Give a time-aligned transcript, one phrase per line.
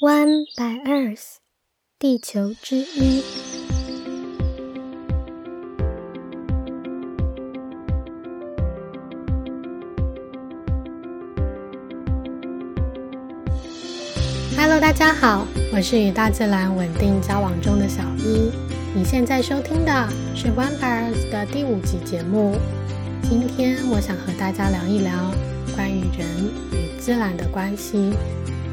[0.00, 1.38] One by Earth，
[1.98, 3.20] 地球之一。
[14.56, 18.52] Hello，大家好，我是与大自然稳定交往中的小一。
[18.94, 22.54] 你现在收听的是 One by Earth 的第五集节目。
[23.28, 25.34] 今天我想和大家聊一聊
[25.74, 26.28] 关于人
[26.70, 28.12] 与自然的关系。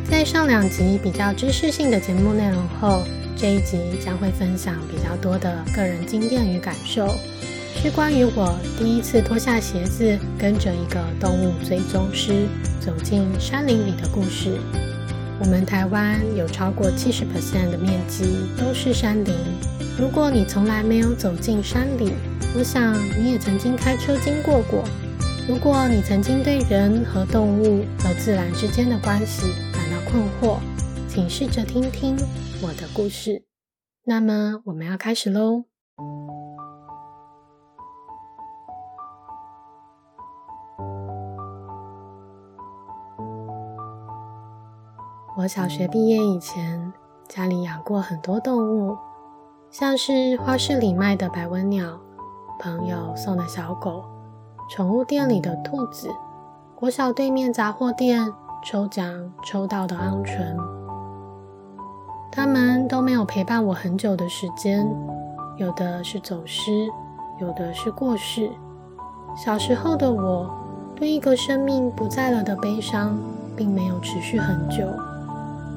[0.10, 3.04] 在上两集比较知识性的节目内容后，
[3.36, 7.16] 这一集将会分享比较多的个人经验与感受，
[7.82, 12.48] 是关于我第一次脱下鞋子，跟着一个动物追踪师
[12.80, 14.58] 走进山林里的故事。
[15.40, 18.24] 我们台湾有超过七十 percent 的面积
[18.58, 19.34] 都是山林，
[20.00, 22.14] 如果你从来没有走进山里，
[22.56, 24.84] 我想你也曾经开车经过过。
[25.48, 29.48] 如果你曾经对人和动物和自然之间的关系，
[30.16, 30.60] 困惑，
[31.10, 32.16] 请试着听听
[32.64, 33.44] 我的故事。
[34.06, 35.66] 那么，我们要开始喽。
[45.36, 46.94] 我小学毕业以前，
[47.28, 48.98] 家里养过很多动物，
[49.70, 52.00] 像是花市里卖的白文鸟，
[52.58, 54.06] 朋友送的小狗，
[54.70, 56.08] 宠物店里的兔子，
[56.74, 58.34] 国小对面杂货店。
[58.66, 60.58] 抽奖抽到的鹌鹑，
[62.32, 64.84] 他们都没有陪伴我很久的时间，
[65.58, 66.72] 有的是走失，
[67.40, 68.50] 有的是过世。
[69.38, 70.50] 小时候的我，
[70.96, 73.16] 对一个生命不在了的悲伤，
[73.56, 74.84] 并没有持续很久。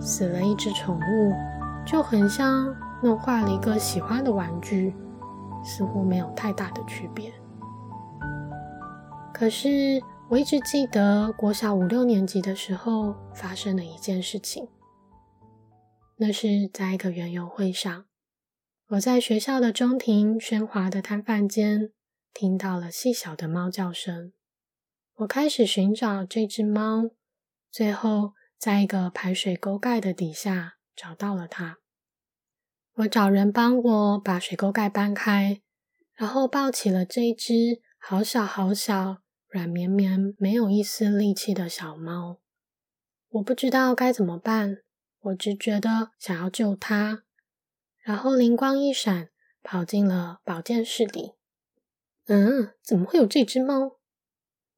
[0.01, 1.35] 死了一只宠物，
[1.85, 4.95] 就很像弄坏了一个喜欢的玩具，
[5.63, 7.31] 似乎没有太大的区别。
[9.31, 10.03] 可是。
[10.31, 14.69] 我一直记得国小五六年级的时候发生的一件事情。
[16.17, 18.05] 那是在一个园游会上，
[18.89, 21.93] 我在学校的中庭喧哗的摊贩间
[22.35, 24.35] 听到了细小的猫叫声。
[25.17, 27.11] 我开始寻找这只猫，
[27.71, 31.79] 最后在一个排水沟盖的底下找到了它。
[32.97, 35.63] 我找人帮我把水沟盖搬开，
[36.15, 39.23] 然后抱起了这只好小好小。
[39.49, 42.39] 软绵绵、没有一丝力气的小猫，
[43.31, 44.83] 我不知道该怎么办。
[45.21, 47.25] 我只觉得想要救它，
[48.03, 49.31] 然后灵光一闪，
[49.63, 51.33] 跑进了保健室里。
[52.27, 53.99] 嗯，怎么会有这只猫？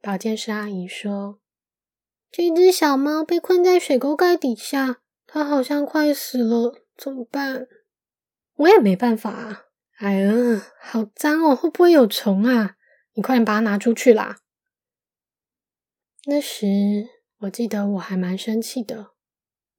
[0.00, 1.40] 保健室阿姨说
[2.30, 7.66] ：“这只小猫被困在水沟盖底下，它好像快死了，怎么办？”
[8.54, 9.64] 我也没办法啊。
[9.98, 10.32] 哎呀，
[10.80, 12.76] 好脏哦，会不会有虫啊？
[13.14, 14.38] 你快点把它拿出去啦！
[16.26, 17.08] 那时
[17.38, 19.12] 我记得我还蛮生气的，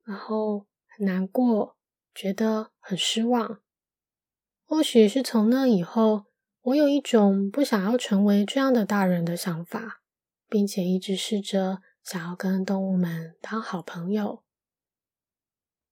[0.03, 1.77] 然后很难过，
[2.15, 3.61] 觉得很失望。
[4.65, 6.25] 或许是从那以后，
[6.61, 10.01] 我有一种不想要成为这样的大人的想法，
[10.49, 14.43] 并且一直试着想要跟动物们当好朋友。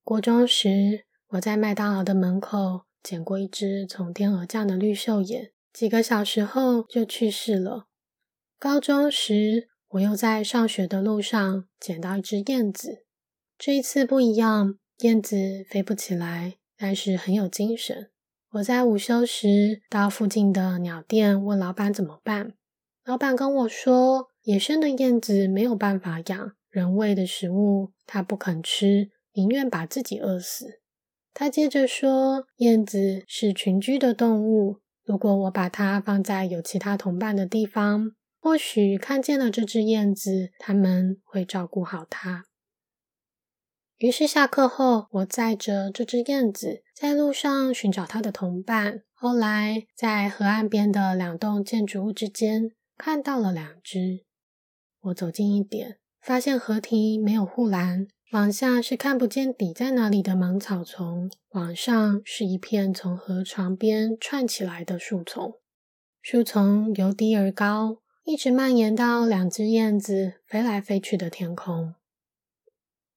[0.03, 7.85] 国中时，我在麦当劳的门口捡过一只从天而降的绿袖眼，几个小时后就去世了。
[8.57, 13.05] 高中时，我又在上学的路上捡到一只燕子，
[13.57, 18.11] 这一次不一样，燕子飞不起来，但是很有精神。
[18.51, 22.53] 我在午休时到附近的鸟店问老板怎么办，
[23.03, 30.81] 老板跟我说，野生的燕子没有办法养，人喂的食物它不肯吃，宁愿把自己饿死。
[31.33, 38.11] 他接着说，燕子是群居的动物，如果我把它放在有其他同伴的地方。
[38.39, 42.45] 或许看见了这只燕子，他们会照顾好它。
[43.97, 49.03] 于是下课后，我载着这只燕子在路上寻找它的同伴。
[49.13, 54.23] 后来在河岸边的两栋建筑物之间看到了两只。
[55.01, 65.55] 我走近一点，发现河堤没有护栏，往下是看不见底在哪里的芒草丛，往上是一片从河床边串起来的树丛，
[66.21, 67.97] 树丛由低而高。
[68.23, 71.95] 一直蔓延到两只燕子飞来飞去的天空。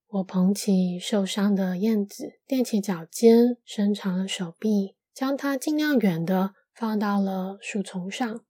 [0.08, 8.40] 我捧起受伤的燕子，踮起脚尖，伸长了手臂，将它尽量远的放到了树丛上。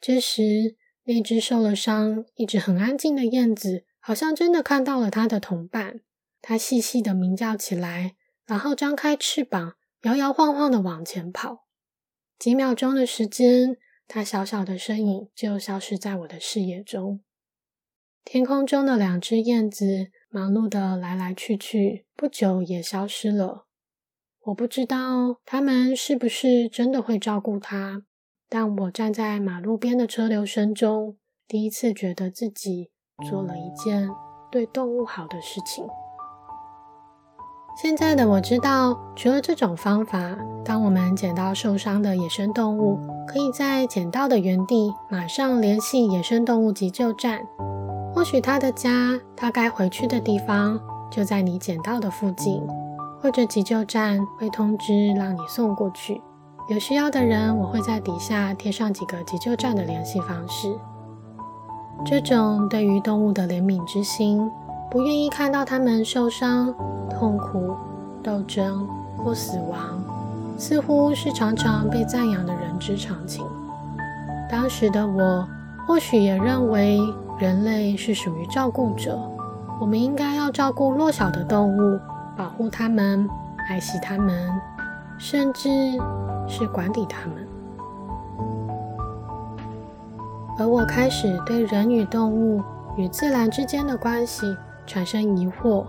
[0.00, 6.00] 这时，那只受了伤、一直很安静的燕子，好像真的看到了它的同伴。
[6.40, 8.14] 它细细的鸣叫起来，
[8.46, 11.66] 然后张开翅膀，摇摇晃晃的往前跑。
[12.38, 13.78] 几秒钟的时间。
[14.08, 17.20] 它小小的身影就消失在我的视野中。
[18.24, 23.66] 天空中的两只燕子忙碌的来来去去，不久也消失了。
[24.46, 28.02] 我不知道他们是不是真的会照顾它，
[28.48, 32.90] 但我站在马路边的车流声中，第一次觉得自己
[33.28, 34.08] 做了一件
[34.50, 35.86] 对动物好的事情。
[37.80, 40.18] 现在的我知道，除了这种方法，
[40.64, 47.38] 当我们捡到受伤的野生动物，可以在捡到的原地马上联系野生动物急救站。
[48.12, 52.60] 或许它的家，它该回去的地方就在你捡到的附近，
[53.22, 56.20] 或者急救站会通知让你送过去。
[56.68, 60.76] 有需要的人，我会在底下贴上几个急救站的联系方式。
[62.04, 64.50] 这种对于动物的怜悯之心。
[64.90, 66.74] 不愿意看到他们受伤、
[67.10, 67.76] 痛苦、
[68.22, 68.88] 斗争
[69.18, 70.02] 或死亡，
[70.56, 73.44] 似乎是常常被赞扬的人之常情。
[74.50, 75.46] 当时的我
[75.86, 76.98] 或许也认为，
[77.38, 79.18] 人类是属于照顾者，
[79.78, 82.00] 我们应该要照顾弱小的动物，
[82.34, 83.28] 保护它们，
[83.68, 84.50] 爱惜它们，
[85.18, 85.68] 甚至
[86.48, 87.46] 是管理它们。
[90.58, 92.62] 而我开始对人与动物
[92.96, 94.56] 与自然之间的关系。
[94.88, 95.86] 产生疑惑，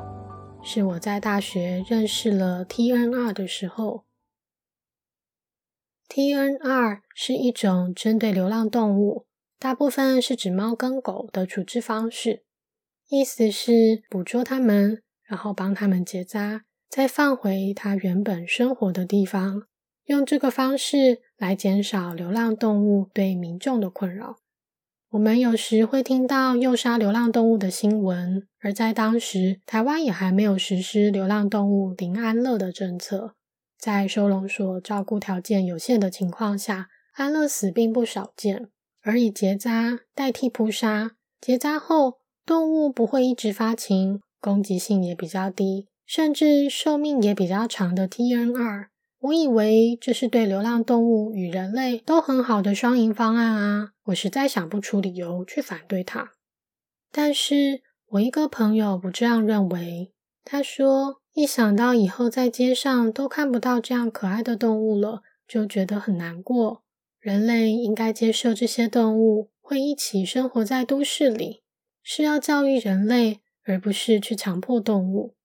[0.61, 4.03] 是我在大学认识了 TNR 的时候。
[6.09, 9.25] TNR 是一种针对流浪动物，
[9.57, 12.43] 大部分是指猫跟狗的处置方式，
[13.07, 19.63] 意思是捕捉它们，然后帮它们结扎，再放回它原本生活的地方，
[20.07, 24.39] 用这个方式来减少流浪动物对民众的困扰。
[25.11, 33.35] 我们有时会听到诱杀流浪动物的新闻，而在当时，台湾也还没有实施流浪动物零安乐的政策。
[33.77, 38.69] 在收容所照顾条件有限的情况下，安乐死并不少见。
[39.01, 48.87] 而以结扎代替扑杀，结扎后动物不会一直发情，攻击性也比较低，甚至寿命也比较长的 TNR。
[49.19, 53.91] 我以为这是对流浪动物与人类都很好的双赢方案啊！
[54.05, 56.31] 我实在想不出理由去反对它。
[57.11, 60.11] 但是我一个朋友不这样认为。
[60.43, 66.83] 他说，一想到以后在街上都看不到这样可爱的动物了，就觉得很难过。
[67.19, 71.61] 人类应该接受这些动物会一起生活在都市里，
[72.01, 75.35] 是要教育人类，而不是去强迫动物。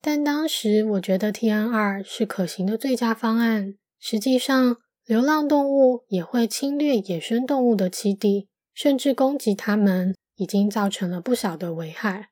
[0.00, 3.74] 但当时我觉得 TNR 是可行的最佳方案。
[4.00, 12.28] 实际上，流浪动物也会侵略野生动物的栖地，甚至攻击它们，已经造成了不小的危害，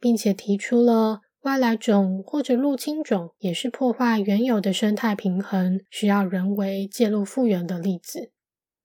[0.00, 8.32] 并且提出了外来种或者入侵种也是破坏原有的生态平衡，需要人为介入复原的例子。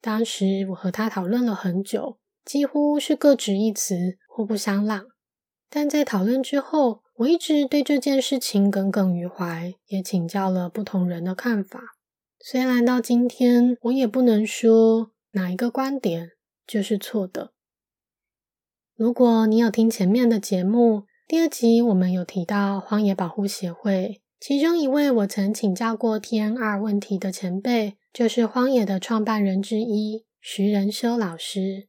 [0.02, 5.06] 当时我和他讨论了很久，几乎是各执一词，互不相让。
[5.70, 11.80] 但在讨论之后，我一直对这件事情耿耿于怀，也请教了不同人的看法。
[12.40, 16.32] 虽然到今天，我也不能说哪一个观点
[16.66, 17.52] 就是错的。
[19.00, 31.88] 如果你有听前面的节目，第二集我们有提到荒野保护协会，其中一位我曾请教过 T N R 问题的前辈，就是荒野的创办人之一徐仁修老师。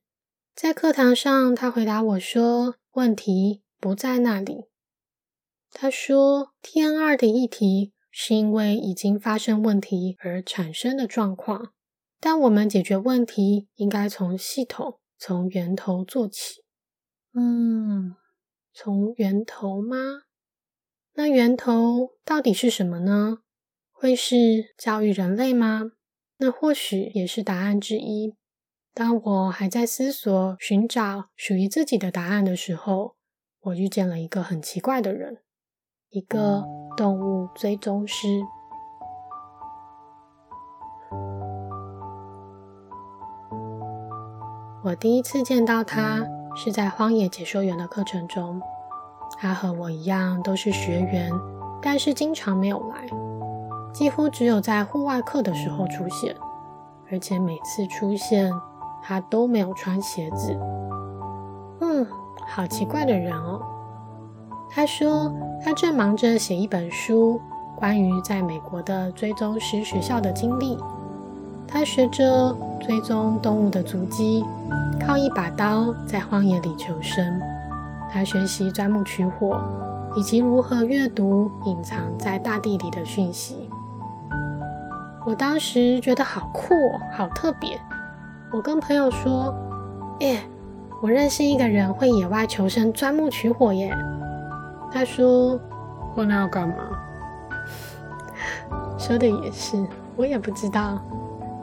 [0.55, 4.67] 在课堂上，他回答我说：“问题不在那里。”
[5.75, 11.73] 他说：“TNR 的议题是因为已经发生问题而产生的状况，
[12.21, 16.63] 但我们解决问题应该从系统、从源头做起。
[17.33, 18.17] 嗯，
[18.73, 19.97] 从源头吗？
[21.15, 23.39] 那源头到底是什么呢？
[23.93, 25.93] 会是教育人类吗？
[26.39, 28.35] 那或许也是答案之一。
[28.93, 33.17] 当我还在思索、寻找属于自己的答案的时候，
[33.61, 35.43] 我遇见了一个很奇怪的人。”
[36.11, 36.65] 一个
[36.97, 38.43] 动物追踪师。
[44.83, 48.61] 我第一次见到他是在荒野解说员的课程中。
[49.39, 51.33] 他和我一样都是学员，
[51.81, 53.07] 但是经常没有来，
[53.93, 56.37] 几乎只有在户外课的时候出现，
[57.11, 58.53] 而且每次出现
[59.03, 60.55] 他都没有穿鞋子。
[61.81, 62.07] 嗯，
[62.47, 63.63] 好奇怪的人哦。
[64.69, 65.33] 他说，
[65.65, 67.41] 他正忙着写一本书，
[67.77, 70.77] 关于在美国的追踪师学校的经历。
[71.73, 74.45] 他学着追踪动物的足迹，
[75.07, 77.41] 靠一把刀在荒野里求生。
[78.13, 79.61] 他学习钻木取火，
[80.17, 83.71] 以及如何阅读隐藏在大地里的讯息。
[85.25, 86.75] 我当时觉得好酷，
[87.17, 87.79] 好特别。
[88.53, 89.55] 我跟朋友说
[90.19, 90.41] ：“耶，
[91.01, 93.97] 我认识一个人会野外求生、钻木取火耶。”
[94.91, 95.57] 他说
[96.17, 96.75] ：“我那要干嘛？”
[98.99, 99.87] 说的也是，
[100.17, 100.99] 我也不知道，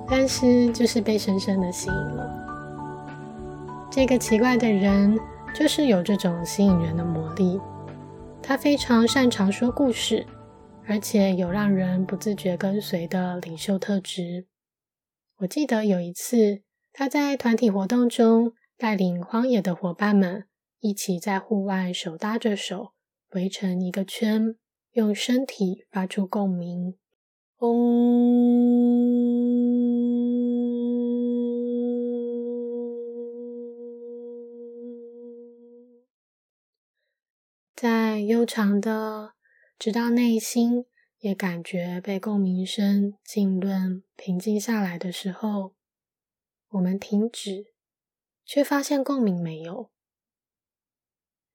[0.10, 2.46] 但是就是被深深的吸引了。
[3.92, 5.18] 这个奇怪的人
[5.54, 7.60] 就是有这种吸引人的魔力，
[8.42, 10.26] 他非常擅长说故事，
[10.86, 14.46] 而且有让人不自觉跟随的领袖特质。
[15.40, 16.62] 我记得有一次，
[16.94, 20.46] 他在团体活动中带领荒野的伙伴们
[20.80, 22.94] 一起在户外手搭着手。
[23.32, 24.56] 围成一个圈，
[24.94, 26.96] 用身体发出共鸣。
[27.58, 29.17] 嗡，
[38.38, 39.34] 悠长的，
[39.80, 40.86] 直到内心
[41.18, 45.74] 也感觉被共鸣声浸润、平静下来的时候，
[46.70, 47.74] 我们停止，
[48.46, 49.90] 却发现共鸣没有。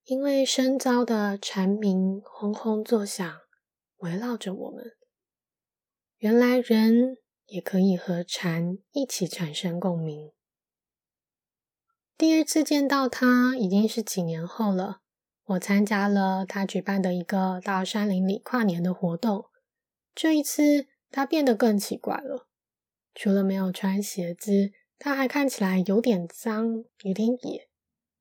[0.02, 3.32] 因为深遭的蝉鸣轰轰作响，
[3.98, 4.96] 围绕着我们。
[6.16, 10.32] 原来人也可以和蝉一起产生共鸣。
[12.18, 15.01] 第二次见到他已经是几年后了。
[15.52, 19.46] 我参加了他举办的一个到山林里跨年的活动。
[20.14, 22.46] 这一次他变得更奇怪了，
[23.14, 27.68] 除了没有穿鞋子，他还看起来有点脏，有点野。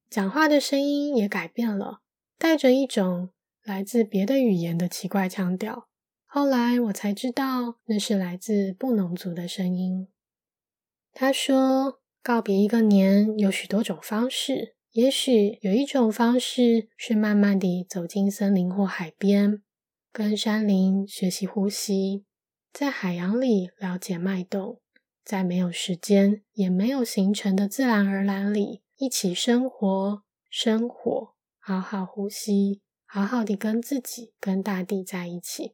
[0.10, 2.02] 讲话的声音也改变了，
[2.38, 3.30] 带着一种
[3.64, 5.88] 来自别的语言的奇怪腔调。
[6.26, 10.08] 后来我才知道，那是来自布农族的声音。
[11.14, 19.62] 他说：“告别一个年有许多种方式，也许有一种方式是慢慢地走进森林或海边，
[20.12, 22.26] 跟山林学习呼吸，
[22.74, 24.82] 在海洋里了解脉动，
[25.24, 35.74] 在没有时间也没有形成的自然而然里。”一起生活，生活，好好呼吸，好好的跟自己、跟大地在一起。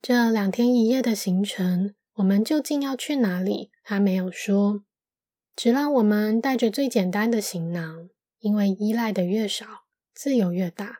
[0.00, 3.70] 这两天一夜的行程，我们究竟要去哪里？
[3.84, 4.82] 他没有说，
[5.54, 8.08] 只让我们带着最简单的行囊，
[8.42, 9.66] 因为依赖的越少，
[10.14, 10.98] 自由越大。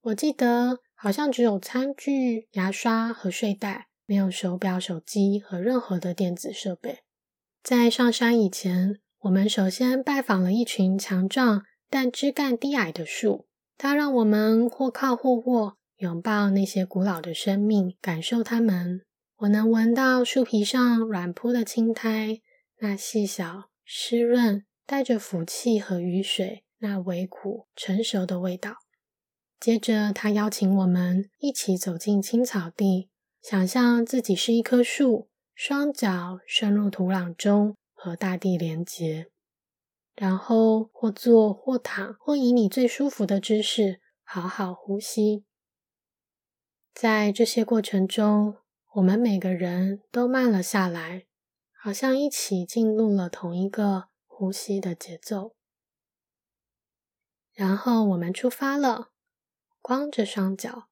[0.00, 7.00] 我记得好像只有餐具、牙刷和睡袋，没有手表、手机和任何的电子设备。
[7.62, 9.00] 在上山以前。
[9.22, 19.00] 我们首先拜访了一群强壮但枝干低矮的树，它让我们或靠或卧，拥抱那些古老的生命，感受它们。
[19.38, 22.40] 我能闻到树皮上软铺的青苔，
[22.78, 28.76] 那细小、湿润、带着福气和雨水，那微苦成熟的味道。
[29.60, 33.10] 接着，他邀请我们一起走进青草地，
[33.42, 37.74] 想象自己是一棵树，双脚深入土壤中。
[38.00, 39.26] 和大地连结，
[40.14, 45.44] 然后或坐或躺，或以你最舒服的姿势好好呼吸。
[46.94, 48.58] 在这些过程中，
[48.94, 51.26] 我们每个人都慢了下来，
[51.76, 55.56] 好像一起进入了同一个呼吸的节奏。
[57.58, 59.08] 然后我们出发了，
[59.82, 60.84] 光着双脚。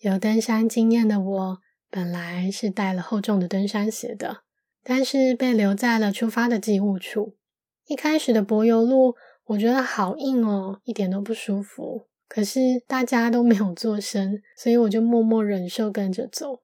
[0.00, 4.42] 有登山经验的我，本来是带了厚重的登山鞋的。
[4.82, 7.38] 但是被留在了出发的寄物处。
[7.86, 9.14] 一开始的柏油路，
[9.44, 12.06] 我觉得好硬哦，一点都不舒服。
[12.28, 16.60] 可是大家都没有做声，所以我就默默忍受，跟着走。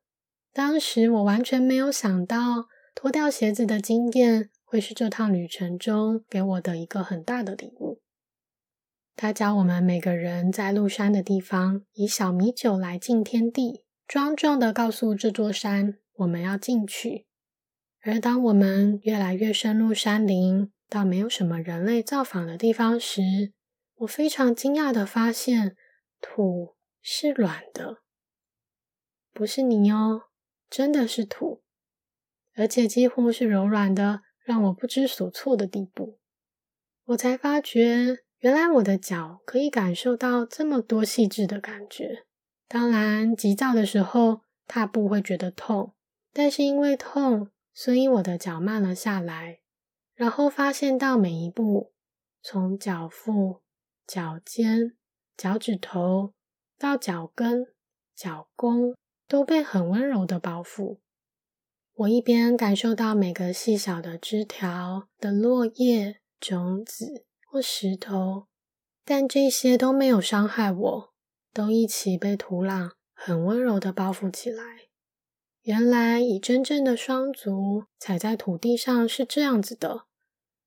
[0.53, 8.03] 当时我完全没有想到，脱掉鞋子的经验会是这趟旅程中给我的一个很大的礼物。
[9.17, 17.27] 他教我们每个人在入山的地方，以小米酒来敬天地，庄重的告诉这座山，我们要进去。
[18.03, 23.53] 而当我们越来越深入山林，到没有什么人类造访的地方时，
[23.97, 25.77] 我非常惊讶的发现，
[26.21, 27.99] 土是软的，
[29.35, 30.23] 不是泥哦，
[30.71, 31.63] 真的是土，
[32.55, 36.19] 而且几乎是柔软的，让我不知所措的地步。
[37.05, 42.27] 我才发觉，原来我的脚可以感受到这么多细致的感觉。
[42.69, 45.95] 当然，急躁的时候踏步会觉得痛，
[46.33, 47.51] 但是因为痛。
[47.73, 49.61] 所以我的脚慢了下来，
[50.15, 51.93] 然后发现到每一步，
[52.43, 53.63] 从脚腹、
[54.07, 54.97] 脚尖、
[55.37, 56.35] 脚趾头
[56.77, 57.69] 到脚跟、
[58.15, 58.97] 脚弓，
[59.29, 60.99] 都被很温柔的包覆。
[61.95, 68.47] 我一边感受到每个细小的枝条的落叶、种子或石头，
[69.05, 71.13] 但这些都没有伤害我，
[71.53, 74.63] 都一起被土壤很温柔的包覆起来。
[75.63, 80.05] 原来，以真正的双足踩在土地上是这样子的。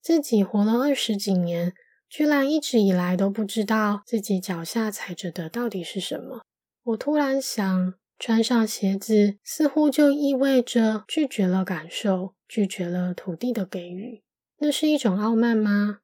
[0.01, 1.73] 自己活了二十几年，
[2.09, 6.41] 居然一直以来都不知道自己脚下踩着的到底是什么。
[6.83, 14.21] 我突然想，穿上鞋子似乎就意味着拒绝了感受，拒绝了土地的给予。
[14.57, 15.99] 那是一种傲慢吗？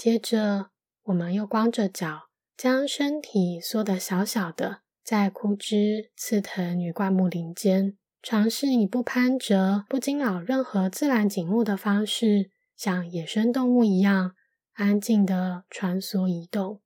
[0.00, 0.70] 接着，
[1.02, 14.34] 我们又光着脚，将身体缩得小小的，在枯枝、刺藤与灌木林间，尝试以不攀折、不惊扰任何自然景物的方式，像野生动物一样。
[14.72, 16.80] 安静的穿梭移动。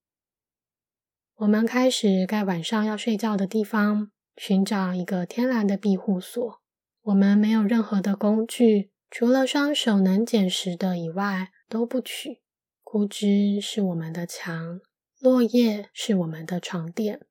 [1.37, 6.61] 我们开始在晚上要睡觉的地方寻找一个天然的庇护所。
[7.02, 12.40] 我们没有任何的工具，除了双手能捡拾的以外都不取。
[12.95, 14.81] 枯枝是我们的墙，
[15.19, 17.27] 落叶是我们的床垫。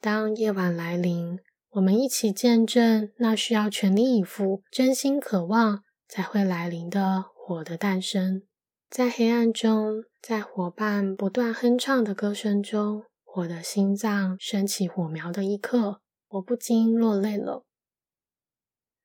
[0.00, 8.42] 当夜晚来临，我们一起见证那需要全力以赴、真心渴望才会来临的火的诞生。
[8.88, 13.04] 在黑暗中，在伙伴不断哼唱的歌声中，
[13.36, 17.64] 我的心脏升起火苗的一刻，我不禁落泪了。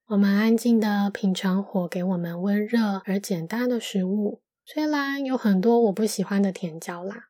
[0.08, 7.30] 我们安静的品尝火给我们温热而简单的食物，虽然有很多我不喜欢的甜椒啦。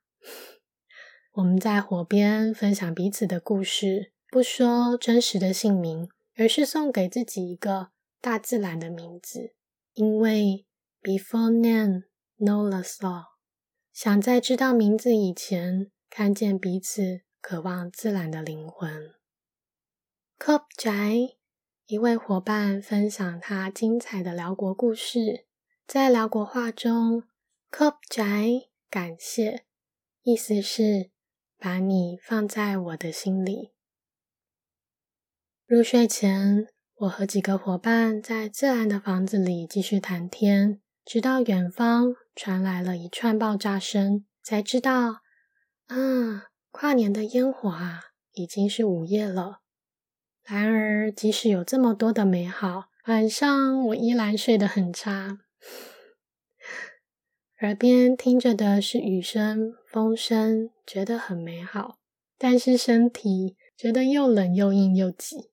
[1.34, 7.90] 我们在火边分享彼此的故事，不说真实的姓名，而是送给自己一个
[8.22, 9.54] 大自然的名字，
[9.94, 10.66] 因为
[11.02, 12.04] before name。
[12.38, 13.24] Know the soul，
[13.94, 19.14] 想在知道名字以前，看见彼此渴望自然的灵魂。
[20.38, 21.38] Cop 宅
[21.86, 25.45] 一位伙伴分享他精彩的辽国故事，
[25.88, 27.26] 在辽国话中
[27.72, 29.66] c o p 宅感谢，
[30.24, 31.12] 意思是
[31.60, 33.72] 把你放在我的心里。
[35.68, 40.82] 入睡前，我和几个伙伴在自然的房子里继续谈天。
[41.06, 45.22] 直到远方传来了一串爆炸声，才知道
[45.86, 49.62] 啊，跨年的烟火啊，已经是午夜了。
[50.42, 55.45] 然而，即使有这么多的美好，晚上我依然睡得很差。
[57.62, 62.00] 耳边听着的是雨声、风声，觉得很美好，
[62.38, 65.52] 但是身体觉得又冷又硬又挤。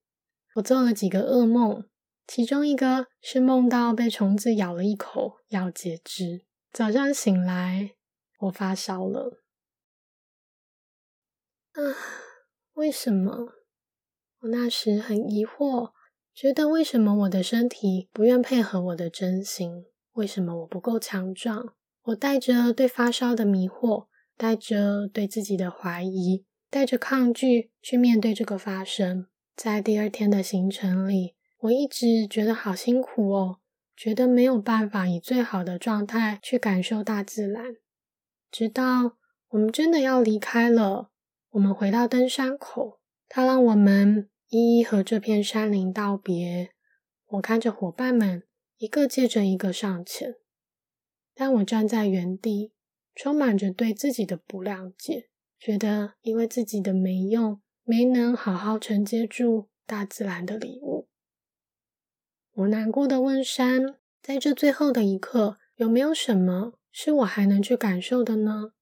[0.56, 1.88] 我做了几个噩梦。
[2.24, 6.46] 其中一个是梦到被虫子咬了一口，要截肢。
[6.72, 7.96] 早上醒来，
[8.38, 9.42] 我发烧了。
[11.72, 11.82] 啊，
[12.74, 13.52] 为什么？
[14.40, 15.92] 我那时很疑惑，
[16.32, 19.86] 觉得为什么我的身体不愿配合我的真心？
[20.12, 21.74] 为什么我不够强壮？
[22.02, 29.26] 我带着对发烧的迷惑，带着对自己的怀疑，带着抗拒去面对这个发生。
[29.54, 31.34] 在第二天的行程里。
[31.62, 33.58] 我一直觉得好辛苦哦，
[33.96, 37.76] 觉得没有办法以最好的状态去感受大自然。
[38.50, 39.12] 直到
[39.50, 41.12] 我们真的要离开了，
[41.50, 42.98] 我们回到登山口，
[43.28, 46.70] 他让我们一一和这片山林道别。
[47.28, 48.42] 我看着伙伴们
[48.82, 50.34] 一个接着一个上前，
[51.36, 52.72] 但我站在原地，
[53.14, 61.06] 充满着对自己的不谅解，觉得因为自己的没用，没能好好承接住大自然的礼物。
[62.54, 68.72] 我难过的问山：“在这最后的一刻，有没有什么是我还能去感受的呢？”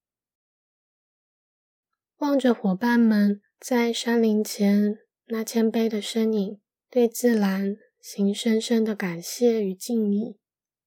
[2.17, 6.59] 望着伙伴们在山林前那谦卑的身影，
[6.89, 10.39] 对自然行深深的感谢与敬意，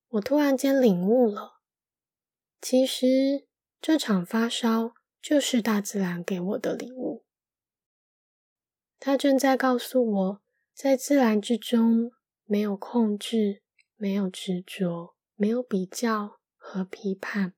[0.09, 1.61] 我突然间领悟了：
[2.61, 3.47] 其实
[3.79, 7.23] 这场发烧就是大自然给我的礼物。
[8.99, 10.41] 它正在告诉我，
[10.73, 12.11] 在自然之中。
[12.45, 13.63] 没有控制，
[13.95, 17.53] 没有执着，没有比较和批判。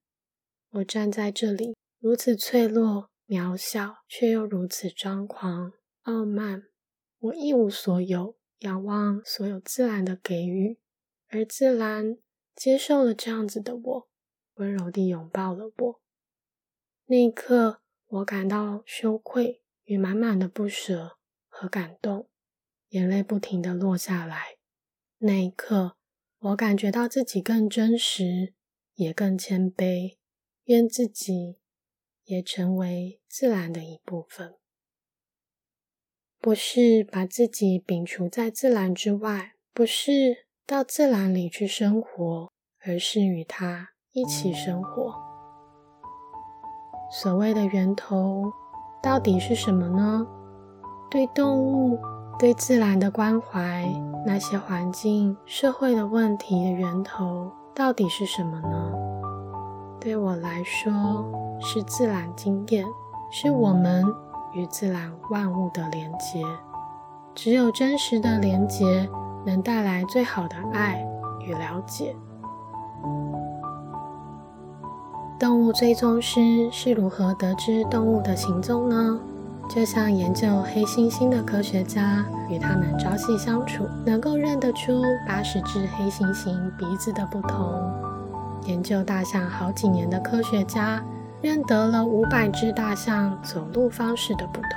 [0.70, 6.66] 我站在这里，如此脆弱、渺小，却又如此张狂、傲慢。
[7.18, 10.80] 我一无所有，仰望所有自然的给予，
[11.28, 12.18] 而自然
[12.56, 14.10] 接受了这样子的我，
[14.56, 16.02] 温柔地拥抱了我。
[17.06, 22.30] 那一刻，我感到羞愧与满满的不舍和感动，
[22.90, 24.58] 眼泪不停地落下来。
[25.18, 25.98] 那一刻，
[26.40, 28.54] 我感觉到自己更真实，
[28.96, 30.18] 也更谦卑，
[30.64, 31.60] 愿自己
[32.24, 34.56] 也成为自然的一部分。
[36.46, 42.52] 不是把自己摒除在自然之外，不是到自然里去生活，
[42.86, 45.12] 而是与它一起生活。
[47.10, 48.44] 所谓的源头，
[49.02, 50.28] 到底是什么呢？
[51.10, 51.98] 对动物。
[52.38, 53.90] 对自然的关怀，
[54.24, 58.94] 那些环境、社会的问题的源头到底是什么呢？
[60.00, 61.26] 对我来说
[61.60, 62.86] 是自然经验，
[63.32, 64.06] 是我们
[64.56, 66.44] 与自然万物的连结。
[67.36, 69.10] 只有真实的连结，
[69.46, 71.06] 能带来最好的爱
[71.46, 72.16] 与了解。
[75.38, 76.40] 动物追踪师
[76.72, 79.20] 是如何得知动物的行踪呢？
[79.68, 87.82] 就像研究黑猩猩的科学家与它们朝夕相处，能够认得出八十只黑猩猩鼻子的不同；
[88.66, 91.04] 研究大象好几年的科学家
[91.42, 94.72] 认得了五百只大象走路方式的不同。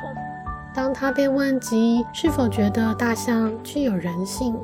[0.75, 4.57] 当他被问及是否觉得大象具有人性，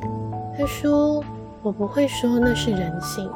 [0.57, 1.23] 他说
[1.63, 3.29] ：“我不会说那是人性，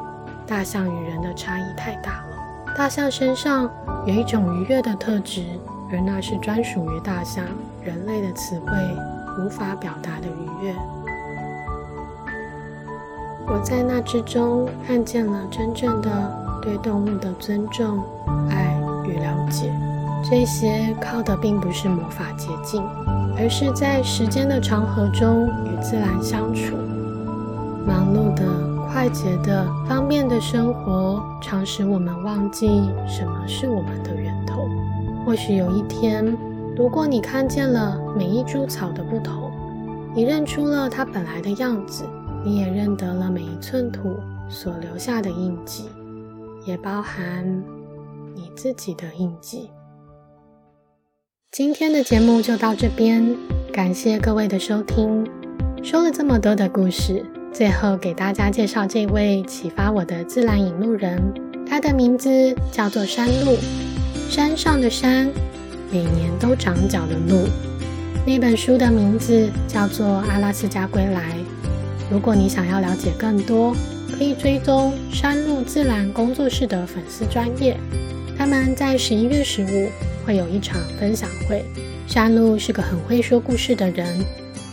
[0.47, 3.69] 大象与人的差异太大了。”大象身上
[4.05, 5.43] 有一种愉悦的特质，
[5.91, 7.43] 而那是专属于大象。
[7.83, 8.71] 人类的词汇
[9.43, 10.75] 无法表达的愉悦。
[13.51, 16.09] 我在那之中看见了真正的
[16.61, 17.99] 对动物的尊重、
[18.49, 19.73] 爱与了解。
[20.29, 22.83] 这些靠的并不是魔法捷径，
[23.37, 26.75] 而是在时间的长河中与自然相处。
[27.85, 28.69] 忙碌的。
[28.91, 34.67] 快捷的、方便的生活，常使我们忘记什么是我们的源头。
[35.23, 36.25] 或许有一天，
[36.75, 39.51] 如果你看见了每一株草的不同，
[40.15, 42.03] 你认出了它本来的样子，
[42.43, 44.17] 你也认得了每一寸土
[44.49, 45.85] 所留下的印记，
[46.65, 47.45] 也包含
[48.33, 49.69] 你自己的印记。
[51.51, 53.35] 今天的节目就到这边，
[53.73, 55.27] 感谢各位的收听。
[55.83, 57.25] 说了这么多的故事。
[57.51, 61.19] 最后给大家介绍这位启发我的自然引路人，
[61.67, 63.57] 他的名字叫做山鹿，
[64.29, 65.27] 山上的山，
[65.91, 67.49] 每年都长脚的鹿。
[68.23, 71.33] 那本书的名字叫做《阿拉斯加归来》。
[72.11, 73.75] 如果你想要了解更多，
[74.17, 77.77] 可以追踪山鹿自然工作室的粉丝专业，
[78.37, 79.89] 他们在十一月十五
[80.25, 81.63] 会有一场分享会。
[82.07, 84.23] 山鹿是个很会说故事的人，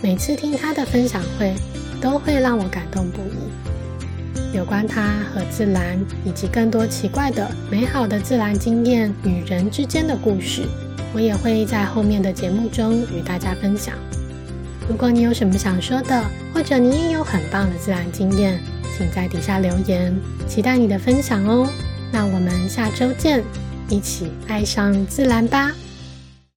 [0.03, 1.55] 每次听他的分享会。
[1.99, 4.55] 都会让我感动不已。
[4.55, 10.67] 有关他和自然，以及更多奇怪的、美好的自然经验与人之间的故事，
[11.15, 13.95] 我也会在后面的节目中与大家分享。
[14.89, 18.61] 如果你有什么想说的，或者你也有很棒的自然经验，
[18.97, 21.69] 请在底下留言，期待你的分享哦。
[22.13, 23.43] 那我们下周见，
[23.89, 25.73] 一起爱上自然吧。